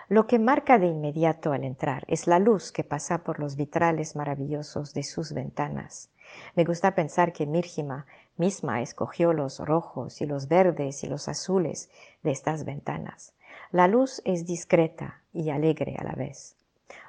Lo 0.09 0.27
que 0.27 0.39
marca 0.39 0.79
de 0.79 0.87
inmediato 0.87 1.53
al 1.53 1.65
entrar 1.65 2.05
es 2.09 2.27
la 2.27 2.39
luz 2.39 2.73
que 2.73 2.85
pasa 2.85 3.25
por 3.25 3.41
los 3.41 3.57
vitrales 3.57 4.17
maravillosos 4.17 4.93
de 4.93 5.03
sus 5.03 5.33
ventanas. 5.33 6.11
Me 6.55 6.65
gusta 6.65 6.95
pensar 6.95 7.33
que 7.33 7.47
Mirjima 7.47 8.07
misma 8.37 8.83
escogió 8.83 9.33
los 9.33 9.61
rojos 9.61 10.21
y 10.21 10.27
los 10.27 10.47
verdes 10.49 11.05
y 11.05 11.07
los 11.07 11.29
azules 11.29 11.91
de 12.23 12.33
estas 12.33 12.65
ventanas. 12.65 13.33
La 13.71 13.89
luz 13.89 14.21
es 14.27 14.45
discreta 14.45 15.23
y 15.33 15.49
alegre 15.49 15.97
a 15.99 16.05
la 16.05 16.13
vez. 16.13 16.57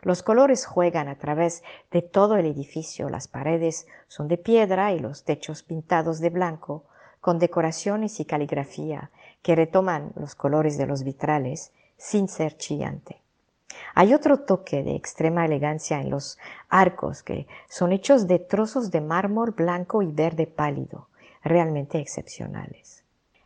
Los 0.01 0.23
colores 0.23 0.65
juegan 0.65 1.09
a 1.09 1.17
través 1.17 1.63
de 1.91 2.01
todo 2.01 2.37
el 2.37 2.45
edificio. 2.45 3.09
Las 3.09 3.27
paredes 3.27 3.87
son 4.07 4.29
de 4.29 4.37
piedra 4.37 4.93
y 4.93 4.99
los 4.99 5.25
techos 5.25 5.63
pintados 5.63 6.19
de 6.19 6.29
blanco, 6.29 6.85
con 7.19 7.39
decoraciones 7.39 8.19
y 8.19 8.25
caligrafía 8.25 9.11
que 9.41 9.55
retoman 9.55 10.13
los 10.15 10.35
colores 10.35 10.77
de 10.77 10.85
los 10.85 11.03
vitrales 11.03 11.73
sin 11.97 12.27
ser 12.27 12.57
chillante. 12.57 13.21
Hay 13.93 14.13
otro 14.13 14.41
toque 14.41 14.83
de 14.83 14.95
extrema 14.95 15.45
elegancia 15.45 15.99
en 16.01 16.09
los 16.09 16.37
arcos 16.69 17.23
que 17.23 17.47
son 17.69 17.91
hechos 17.91 18.27
de 18.27 18.39
trozos 18.39 18.91
de 18.91 19.01
mármol 19.01 19.51
blanco 19.51 20.01
y 20.01 20.11
verde 20.11 20.47
pálido, 20.47 21.07
realmente 21.43 21.99
excepcionales. 21.99 23.03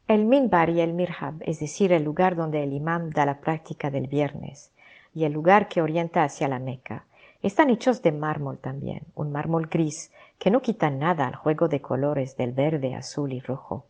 El 0.07 0.25
minbar 0.25 0.69
y 0.71 0.81
el 0.81 0.93
mirhab, 0.93 1.35
es 1.41 1.59
decir, 1.59 1.91
el 1.93 2.03
lugar 2.03 2.35
donde 2.35 2.63
el 2.63 2.73
imam 2.73 3.11
da 3.11 3.25
la 3.25 3.41
práctica 3.41 3.91
del 3.91 4.07
viernes, 4.07 4.71
y 5.13 5.25
el 5.25 5.33
lugar 5.33 5.67
que 5.67 5.81
orienta 5.81 6.23
hacia 6.23 6.47
la 6.47 6.59
Meca, 6.59 7.05
están 7.41 7.69
hechos 7.69 8.01
de 8.01 8.11
mármol 8.11 8.57
también, 8.57 9.03
un 9.15 9.31
mármol 9.31 9.67
gris 9.67 10.11
que 10.39 10.51
no 10.51 10.61
quita 10.61 10.89
nada 10.89 11.27
al 11.27 11.35
juego 11.35 11.67
de 11.67 11.81
colores 11.81 12.35
del 12.37 12.53
verde, 12.53 12.95
azul 12.95 13.33
y 13.33 13.39
rojo. 13.39 13.85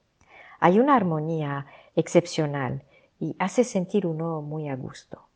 Hay 0.59 0.79
una 0.79 0.95
armonía 0.95 1.65
excepcional 1.95 2.83
y 3.19 3.35
hace 3.39 3.63
sentir 3.63 4.05
uno 4.07 4.41
muy 4.41 4.69
a 4.69 4.75
gusto. 4.75 5.29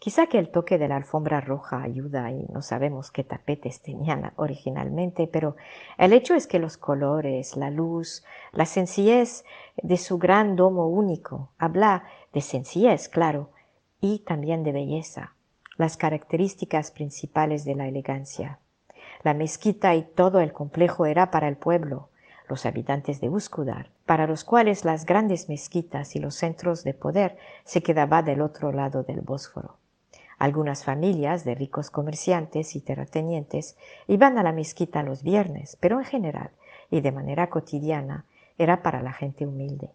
Quizá 0.00 0.28
que 0.28 0.38
el 0.38 0.48
toque 0.48 0.78
de 0.78 0.88
la 0.88 0.96
alfombra 0.96 1.42
roja 1.42 1.82
ayuda 1.82 2.30
y 2.30 2.46
no 2.50 2.62
sabemos 2.62 3.10
qué 3.10 3.22
tapetes 3.22 3.82
tenían 3.82 4.32
originalmente, 4.36 5.26
pero 5.26 5.56
el 5.98 6.14
hecho 6.14 6.34
es 6.34 6.46
que 6.46 6.58
los 6.58 6.78
colores, 6.78 7.54
la 7.54 7.70
luz, 7.70 8.24
la 8.52 8.64
sencillez 8.64 9.44
de 9.76 9.98
su 9.98 10.16
gran 10.16 10.56
domo 10.56 10.88
único, 10.88 11.50
habla 11.58 12.04
de 12.32 12.40
sencillez, 12.40 13.10
claro, 13.10 13.50
y 14.00 14.20
también 14.20 14.64
de 14.64 14.72
belleza, 14.72 15.34
las 15.76 15.98
características 15.98 16.90
principales 16.92 17.66
de 17.66 17.74
la 17.74 17.86
elegancia. 17.86 18.58
La 19.22 19.34
mezquita 19.34 19.94
y 19.94 20.02
todo 20.02 20.40
el 20.40 20.54
complejo 20.54 21.04
era 21.04 21.30
para 21.30 21.46
el 21.46 21.58
pueblo, 21.58 22.08
los 22.48 22.64
habitantes 22.64 23.20
de 23.20 23.28
Uskudar, 23.28 23.90
para 24.10 24.26
los 24.26 24.42
cuales 24.42 24.84
las 24.84 25.06
grandes 25.06 25.48
mezquitas 25.48 26.16
y 26.16 26.18
los 26.18 26.34
centros 26.34 26.82
de 26.82 26.94
poder 26.94 27.36
se 27.62 27.80
quedaban 27.80 28.24
del 28.24 28.40
otro 28.40 28.72
lado 28.72 29.04
del 29.04 29.20
Bósforo. 29.20 29.76
Algunas 30.36 30.82
familias 30.82 31.44
de 31.44 31.54
ricos 31.54 31.90
comerciantes 31.90 32.74
y 32.74 32.80
terratenientes 32.80 33.76
iban 34.08 34.36
a 34.36 34.42
la 34.42 34.50
mezquita 34.50 35.04
los 35.04 35.22
viernes, 35.22 35.76
pero 35.78 36.00
en 36.00 36.04
general 36.04 36.50
y 36.90 37.02
de 37.02 37.12
manera 37.12 37.50
cotidiana 37.50 38.24
era 38.58 38.82
para 38.82 39.00
la 39.00 39.12
gente 39.12 39.46
humilde. 39.46 39.90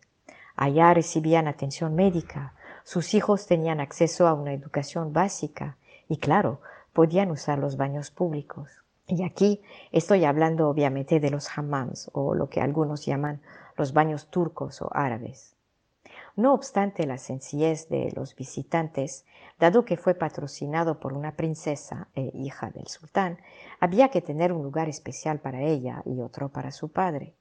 Allá 0.56 0.94
recibían 0.94 1.50
atención 1.50 1.94
médica, 1.94 2.54
sus 2.86 3.16
hijos 3.16 3.48
tenían 3.48 3.82
acceso 3.82 4.30
a 4.30 4.34
una 4.34 4.54
educación 4.54 5.12
básica 5.12 5.76
y 6.08 6.20
claro, 6.20 6.62
podían 6.94 7.32
usar 7.32 7.60
los 7.60 7.76
baños 7.76 8.12
públicos. 8.12 8.70
Y 9.08 9.24
aquí 9.24 9.62
estoy 9.92 10.24
hablando 10.24 10.70
obviamente 10.70 11.20
de 11.20 11.32
los 11.32 11.50
hammams 11.58 12.10
o 12.14 12.34
lo 12.34 12.48
que 12.48 12.62
algunos 12.62 13.06
llaman 13.06 13.42
los 13.78 13.94
baños 13.94 14.28
turcos 14.28 14.82
o 14.82 14.90
árabes. 14.94 15.56
No 16.36 16.54
obstante 16.54 17.06
la 17.06 17.18
sencillez 17.18 17.88
de 17.88 18.12
los 18.16 18.36
visitantes, 18.36 19.26
dado 19.58 19.86
que 19.86 19.96
fue 19.96 20.16
patrocinado 20.16 21.00
por 21.00 21.14
una 21.14 21.36
princesa 21.36 22.10
e 22.14 22.32
hija 22.34 22.70
del 22.72 22.88
sultán, 22.88 23.38
había 23.80 24.10
que 24.10 24.22
tener 24.22 24.52
un 24.52 24.62
lugar 24.64 24.90
especial 24.90 25.40
para 25.40 25.62
ella 25.62 26.02
y 26.06 26.20
otro 26.20 26.50
para 26.50 26.72
su 26.72 26.92
padre. 26.92 27.34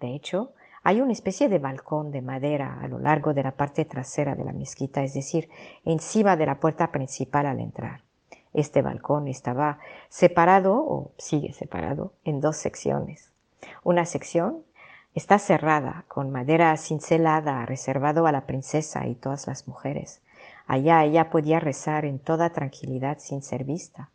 De 0.00 0.14
hecho, 0.14 0.52
hay 0.84 1.00
una 1.00 1.12
especie 1.12 1.48
de 1.48 1.58
balcón 1.58 2.12
de 2.12 2.22
madera 2.22 2.78
a 2.80 2.86
lo 2.86 3.00
largo 3.00 3.34
de 3.34 3.42
la 3.42 3.52
parte 3.52 3.84
trasera 3.84 4.36
de 4.36 4.44
la 4.44 4.52
mezquita, 4.52 5.02
es 5.02 5.14
decir, 5.14 5.50
encima 5.84 6.36
de 6.36 6.46
la 6.46 6.60
puerta 6.60 6.92
principal 6.92 7.46
al 7.46 7.58
entrar. 7.58 8.02
Este 8.54 8.82
balcón 8.82 9.28
estaba 9.28 9.80
separado, 10.08 10.74
o 10.74 11.12
sigue 11.18 11.52
separado, 11.52 12.12
en 12.24 12.40
dos 12.40 12.56
secciones. 12.56 13.32
Una 13.82 14.06
sección 14.06 14.62
Está 15.14 15.38
cerrada 15.38 16.04
con 16.08 16.30
madera 16.30 16.76
cincelada, 16.76 17.64
reservado 17.66 18.26
a 18.26 18.32
la 18.32 18.46
princesa 18.46 19.06
y 19.06 19.14
todas 19.14 19.46
las 19.46 19.66
mujeres. 19.66 20.22
Allá 20.66 21.04
ella 21.04 21.30
podía 21.30 21.60
rezar 21.60 22.04
en 22.04 22.18
toda 22.18 22.50
tranquilidad 22.50 23.18
sin 23.18 23.42
ser 23.42 23.64
vista. 23.64 24.10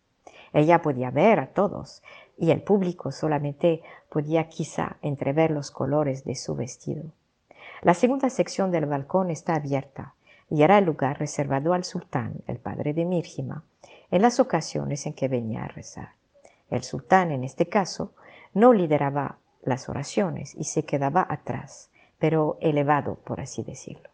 Ella 0.53 0.81
podía 0.81 1.09
ver 1.09 1.39
a 1.39 1.47
todos 1.47 2.03
y 2.37 2.51
el 2.51 2.61
público 2.61 3.11
solamente 3.11 3.81
podía 4.09 4.47
quizá 4.47 4.97
entrever 5.01 5.51
los 5.51 5.71
colores 5.71 6.23
de 6.25 6.35
su 6.35 6.55
vestido. 6.55 7.03
La 7.81 7.95
segunda 7.95 8.29
sección 8.29 8.71
del 8.71 8.85
balcón 8.85 9.31
está 9.31 9.55
abierta 9.55 10.13
y 10.49 10.61
era 10.61 10.77
el 10.77 10.85
lugar 10.85 11.19
reservado 11.19 11.73
al 11.73 11.83
sultán, 11.83 12.35
el 12.47 12.57
padre 12.57 12.93
de 12.93 13.05
Mirjima, 13.05 13.63
en 14.11 14.21
las 14.21 14.39
ocasiones 14.39 15.05
en 15.07 15.13
que 15.13 15.27
venía 15.27 15.63
a 15.63 15.67
rezar. 15.67 16.09
El 16.69 16.83
sultán, 16.83 17.31
en 17.31 17.43
este 17.43 17.67
caso, 17.67 18.13
no 18.53 18.73
lideraba 18.73 19.37
las 19.65 19.89
oraciones 19.89 20.55
y 20.55 20.65
se 20.65 20.83
quedaba 20.83 21.25
atrás, 21.29 21.89
pero 22.19 22.57
elevado, 22.61 23.15
por 23.15 23.41
así 23.41 23.63
decirlo. 23.63 24.09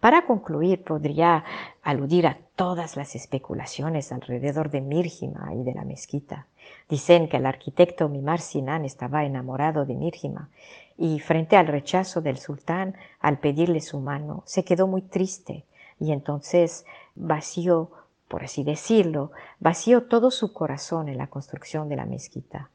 Para 0.00 0.24
concluir, 0.24 0.82
podría 0.82 1.44
aludir 1.82 2.26
a 2.26 2.38
todas 2.56 2.96
las 2.96 3.14
especulaciones 3.14 4.12
alrededor 4.12 4.70
de 4.70 4.80
Mirjima 4.80 5.54
y 5.54 5.62
de 5.62 5.74
la 5.74 5.84
mezquita. 5.84 6.46
Dicen 6.88 7.28
que 7.28 7.36
el 7.36 7.44
arquitecto 7.44 8.08
Mimar 8.08 8.40
Sinan 8.40 8.86
estaba 8.86 9.24
enamorado 9.24 9.84
de 9.84 9.94
Mirjima 9.94 10.48
y 10.96 11.20
frente 11.20 11.56
al 11.56 11.66
rechazo 11.66 12.22
del 12.22 12.38
sultán 12.38 12.94
al 13.20 13.38
pedirle 13.38 13.80
su 13.80 14.00
mano, 14.00 14.42
se 14.46 14.64
quedó 14.64 14.86
muy 14.86 15.02
triste 15.02 15.64
y 15.98 16.12
entonces 16.12 16.86
vació, 17.14 17.90
por 18.26 18.44
así 18.44 18.64
decirlo, 18.64 19.32
vació 19.58 20.04
todo 20.04 20.30
su 20.30 20.54
corazón 20.54 21.10
en 21.10 21.18
la 21.18 21.26
construcción 21.26 21.90
de 21.90 21.96
la 21.96 22.06
mezquita. 22.06 22.70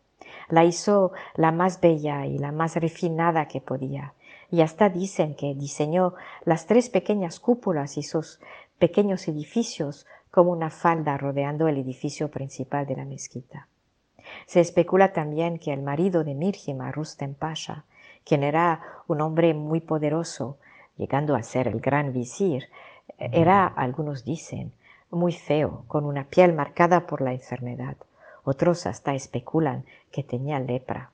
La 0.50 0.64
hizo 0.64 1.12
la 1.36 1.52
más 1.52 1.80
bella 1.82 2.25
y 2.25 2.38
la 2.38 2.52
más 2.52 2.75
refinada 2.75 3.48
que 3.48 3.62
podía 3.62 4.14
y 4.52 4.62
hasta 4.62 4.90
dicen 4.90 5.36
que 5.36 5.54
diseñó 5.54 6.14
las 6.44 6.66
tres 6.66 6.90
pequeñas 6.90 7.40
cúpulas 7.40 7.98
y 7.98 8.04
sus 8.04 8.40
pequeños 8.78 9.28
edificios 9.28 10.06
como 10.32 10.52
una 10.52 10.70
falda 10.70 11.18
rodeando 11.18 11.68
el 11.68 11.78
edificio 11.78 12.30
principal 12.30 12.86
de 12.86 12.96
la 12.96 13.06
mezquita. 13.06 13.68
Se 14.46 14.60
especula 14.60 15.14
también 15.14 15.60
que 15.60 15.72
el 15.72 15.82
marido 15.82 16.24
de 16.24 16.36
Mirjima, 16.36 16.92
Rustem 16.92 17.36
Pasha, 17.36 17.86
quien 18.24 18.44
era 18.44 18.82
un 19.08 19.22
hombre 19.22 19.54
muy 19.54 19.82
poderoso, 19.82 20.58
llegando 20.98 21.36
a 21.36 21.44
ser 21.44 21.68
el 21.68 21.80
gran 21.80 22.12
visir, 22.12 22.70
era, 23.18 23.68
algunos 23.68 24.25
dicen, 24.25 24.74
muy 25.12 25.32
feo, 25.32 25.84
con 25.88 26.06
una 26.06 26.28
piel 26.28 26.54
marcada 26.54 27.06
por 27.08 27.22
la 27.22 27.34
enfermedad. 27.34 27.98
Otros 28.46 28.86
hasta 28.86 29.16
especulan 29.16 29.86
que 30.12 30.24
tenía 30.24 30.60
lepra. 30.60 31.12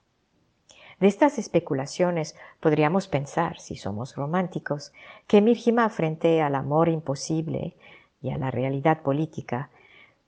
De 1.00 1.08
estas 1.08 1.40
especulaciones 1.40 2.36
podríamos 2.60 3.08
pensar, 3.08 3.60
si 3.60 3.76
somos 3.76 4.16
románticos, 4.16 4.94
que 5.26 5.42
Mirjima 5.42 5.90
frente 5.90 6.44
al 6.44 6.54
amor 6.54 6.90
imposible 6.90 7.76
y 8.22 8.30
a 8.30 8.38
la 8.38 8.52
realidad 8.52 9.02
política, 9.02 9.72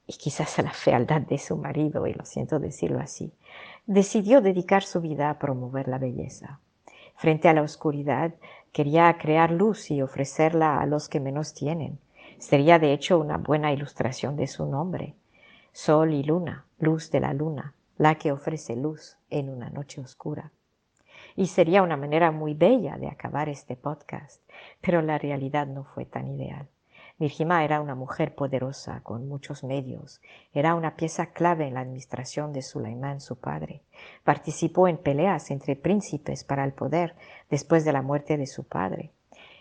y 0.08 0.14
quizás 0.14 0.58
a 0.58 0.64
la 0.64 0.72
fealdad 0.72 1.22
de 1.22 1.38
su 1.38 1.58
marido, 1.58 2.08
y 2.08 2.14
lo 2.14 2.26
siento 2.26 2.60
decirlo 2.60 3.00
así, 3.00 3.32
decidió 3.86 4.42
dedicar 4.42 4.84
su 4.84 5.00
vida 5.00 5.30
a 5.30 5.38
promover 5.38 5.88
la 5.88 6.00
belleza. 6.00 6.60
Frente 7.16 7.50
a 7.50 7.54
la 7.54 7.62
oscuridad, 7.62 8.34
quería 8.72 9.16
crear 9.18 9.52
luz 9.52 9.92
y 9.92 10.02
ofrecerla 10.02 10.80
a 10.80 10.86
los 10.86 11.08
que 11.08 11.20
menos 11.20 11.54
tienen. 11.54 12.00
Sería 12.40 12.80
de 12.80 12.94
hecho 12.94 13.20
una 13.20 13.38
buena 13.38 13.72
ilustración 13.72 14.36
de 14.36 14.48
su 14.48 14.66
nombre. 14.66 15.14
Sol 15.76 16.14
y 16.14 16.22
luna, 16.22 16.68
luz 16.78 17.10
de 17.10 17.20
la 17.20 17.34
luna, 17.34 17.74
la 17.98 18.14
que 18.14 18.32
ofrece 18.32 18.76
luz 18.76 19.18
en 19.32 19.50
una 19.50 19.72
noche 19.72 20.02
oscura. 20.02 20.52
Y 21.36 21.48
sería 21.48 21.82
una 21.82 21.98
manera 21.98 22.30
muy 22.30 22.54
bella 22.54 22.98
de 22.98 23.08
acabar 23.08 23.50
este 23.50 23.76
podcast, 23.76 24.40
pero 24.82 25.02
la 25.02 25.18
realidad 25.18 25.66
no 25.66 25.84
fue 25.84 26.06
tan 26.06 26.28
ideal. 26.28 26.68
Mirjima 27.18 27.64
era 27.64 27.82
una 27.82 27.96
mujer 27.96 28.36
poderosa, 28.36 29.02
con 29.02 29.28
muchos 29.28 29.64
medios. 29.64 30.22
Era 30.54 30.76
una 30.76 30.96
pieza 30.96 31.34
clave 31.34 31.66
en 31.66 31.74
la 31.74 31.80
administración 31.80 32.54
de 32.54 32.62
Sulaimán, 32.62 33.20
su 33.20 33.40
padre. 33.40 33.82
Participó 34.24 34.88
en 34.88 34.98
peleas 34.98 35.50
entre 35.50 35.76
príncipes 35.76 36.44
para 36.44 36.66
el 36.66 36.74
poder 36.74 37.16
después 37.50 37.84
de 37.84 37.94
la 37.94 38.04
muerte 38.04 38.38
de 38.38 38.46
su 38.46 38.64
padre. 38.64 39.10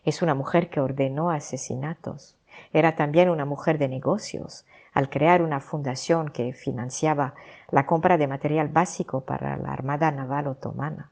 Es 0.04 0.20
una 0.20 0.34
mujer 0.34 0.68
que 0.68 0.80
ordenó 0.80 1.30
asesinatos. 1.30 2.36
Era 2.74 2.96
también 2.96 3.30
una 3.30 3.46
mujer 3.46 3.78
de 3.78 3.88
negocios, 3.88 4.66
al 4.92 5.08
crear 5.08 5.42
una 5.42 5.60
fundación 5.60 6.28
que 6.28 6.52
financiaba 6.52 7.34
la 7.70 7.86
compra 7.86 8.18
de 8.18 8.26
material 8.26 8.68
básico 8.68 9.22
para 9.22 9.56
la 9.56 9.72
Armada 9.72 10.10
Naval 10.10 10.48
Otomana. 10.48 11.10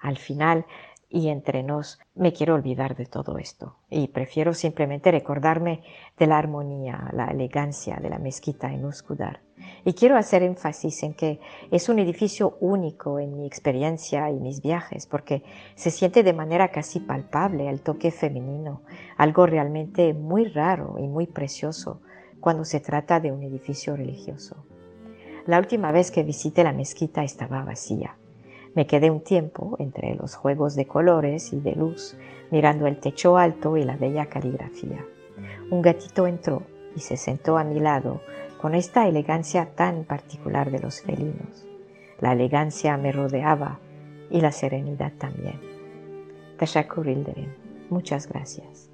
Al 0.00 0.18
final, 0.18 0.66
y 1.14 1.28
entre 1.28 1.62
nos, 1.62 2.00
me 2.16 2.32
quiero 2.32 2.54
olvidar 2.54 2.96
de 2.96 3.06
todo 3.06 3.38
esto 3.38 3.76
y 3.88 4.08
prefiero 4.08 4.52
simplemente 4.52 5.12
recordarme 5.12 5.82
de 6.18 6.26
la 6.26 6.38
armonía, 6.38 7.08
la 7.12 7.26
elegancia 7.26 7.98
de 8.02 8.10
la 8.10 8.18
mezquita 8.18 8.72
en 8.72 8.84
Uskudar. 8.84 9.40
Y 9.84 9.92
quiero 9.92 10.16
hacer 10.16 10.42
énfasis 10.42 11.04
en 11.04 11.14
que 11.14 11.38
es 11.70 11.88
un 11.88 12.00
edificio 12.00 12.56
único 12.58 13.20
en 13.20 13.36
mi 13.36 13.46
experiencia 13.46 14.28
y 14.30 14.40
mis 14.40 14.60
viajes, 14.60 15.06
porque 15.06 15.44
se 15.76 15.92
siente 15.92 16.24
de 16.24 16.32
manera 16.32 16.72
casi 16.72 16.98
palpable 16.98 17.68
el 17.68 17.80
toque 17.80 18.10
femenino, 18.10 18.82
algo 19.16 19.46
realmente 19.46 20.14
muy 20.14 20.46
raro 20.46 20.96
y 20.98 21.06
muy 21.06 21.28
precioso 21.28 22.00
cuando 22.44 22.64
se 22.64 22.78
trata 22.78 23.18
de 23.18 23.32
un 23.32 23.42
edificio 23.42 23.96
religioso. 23.96 24.64
La 25.46 25.58
última 25.58 25.90
vez 25.90 26.12
que 26.12 26.22
visité 26.22 26.62
la 26.62 26.72
mezquita 26.72 27.24
estaba 27.24 27.64
vacía 27.64 28.16
me 28.74 28.86
quedé 28.86 29.10
un 29.10 29.20
tiempo 29.20 29.76
entre 29.78 30.14
los 30.16 30.34
juegos 30.34 30.74
de 30.74 30.86
colores 30.86 31.52
y 31.52 31.60
de 31.60 31.76
luz, 31.76 32.16
mirando 32.50 32.86
el 32.86 32.98
techo 32.98 33.38
alto 33.38 33.76
y 33.76 33.84
la 33.84 33.96
bella 33.96 34.26
caligrafía. 34.26 35.04
Un 35.70 35.80
gatito 35.80 36.26
entró 36.26 36.62
y 36.96 37.00
se 37.00 37.16
sentó 37.16 37.56
a 37.56 37.64
mi 37.64 37.78
lado 37.78 38.20
con 38.60 38.74
esta 38.74 39.06
elegancia 39.06 39.74
tan 39.74 40.04
particular 40.04 40.70
de 40.70 40.80
los 40.80 41.02
felinos. 41.02 41.66
La 42.20 42.32
elegancia 42.32 42.96
me 42.96 43.12
rodeaba 43.12 43.78
y 44.30 44.40
la 44.40 44.50
serenidad 44.50 45.12
también. 45.18 45.60
Tashakur 46.58 47.06
Muchas 47.90 48.28
gracias. 48.28 48.93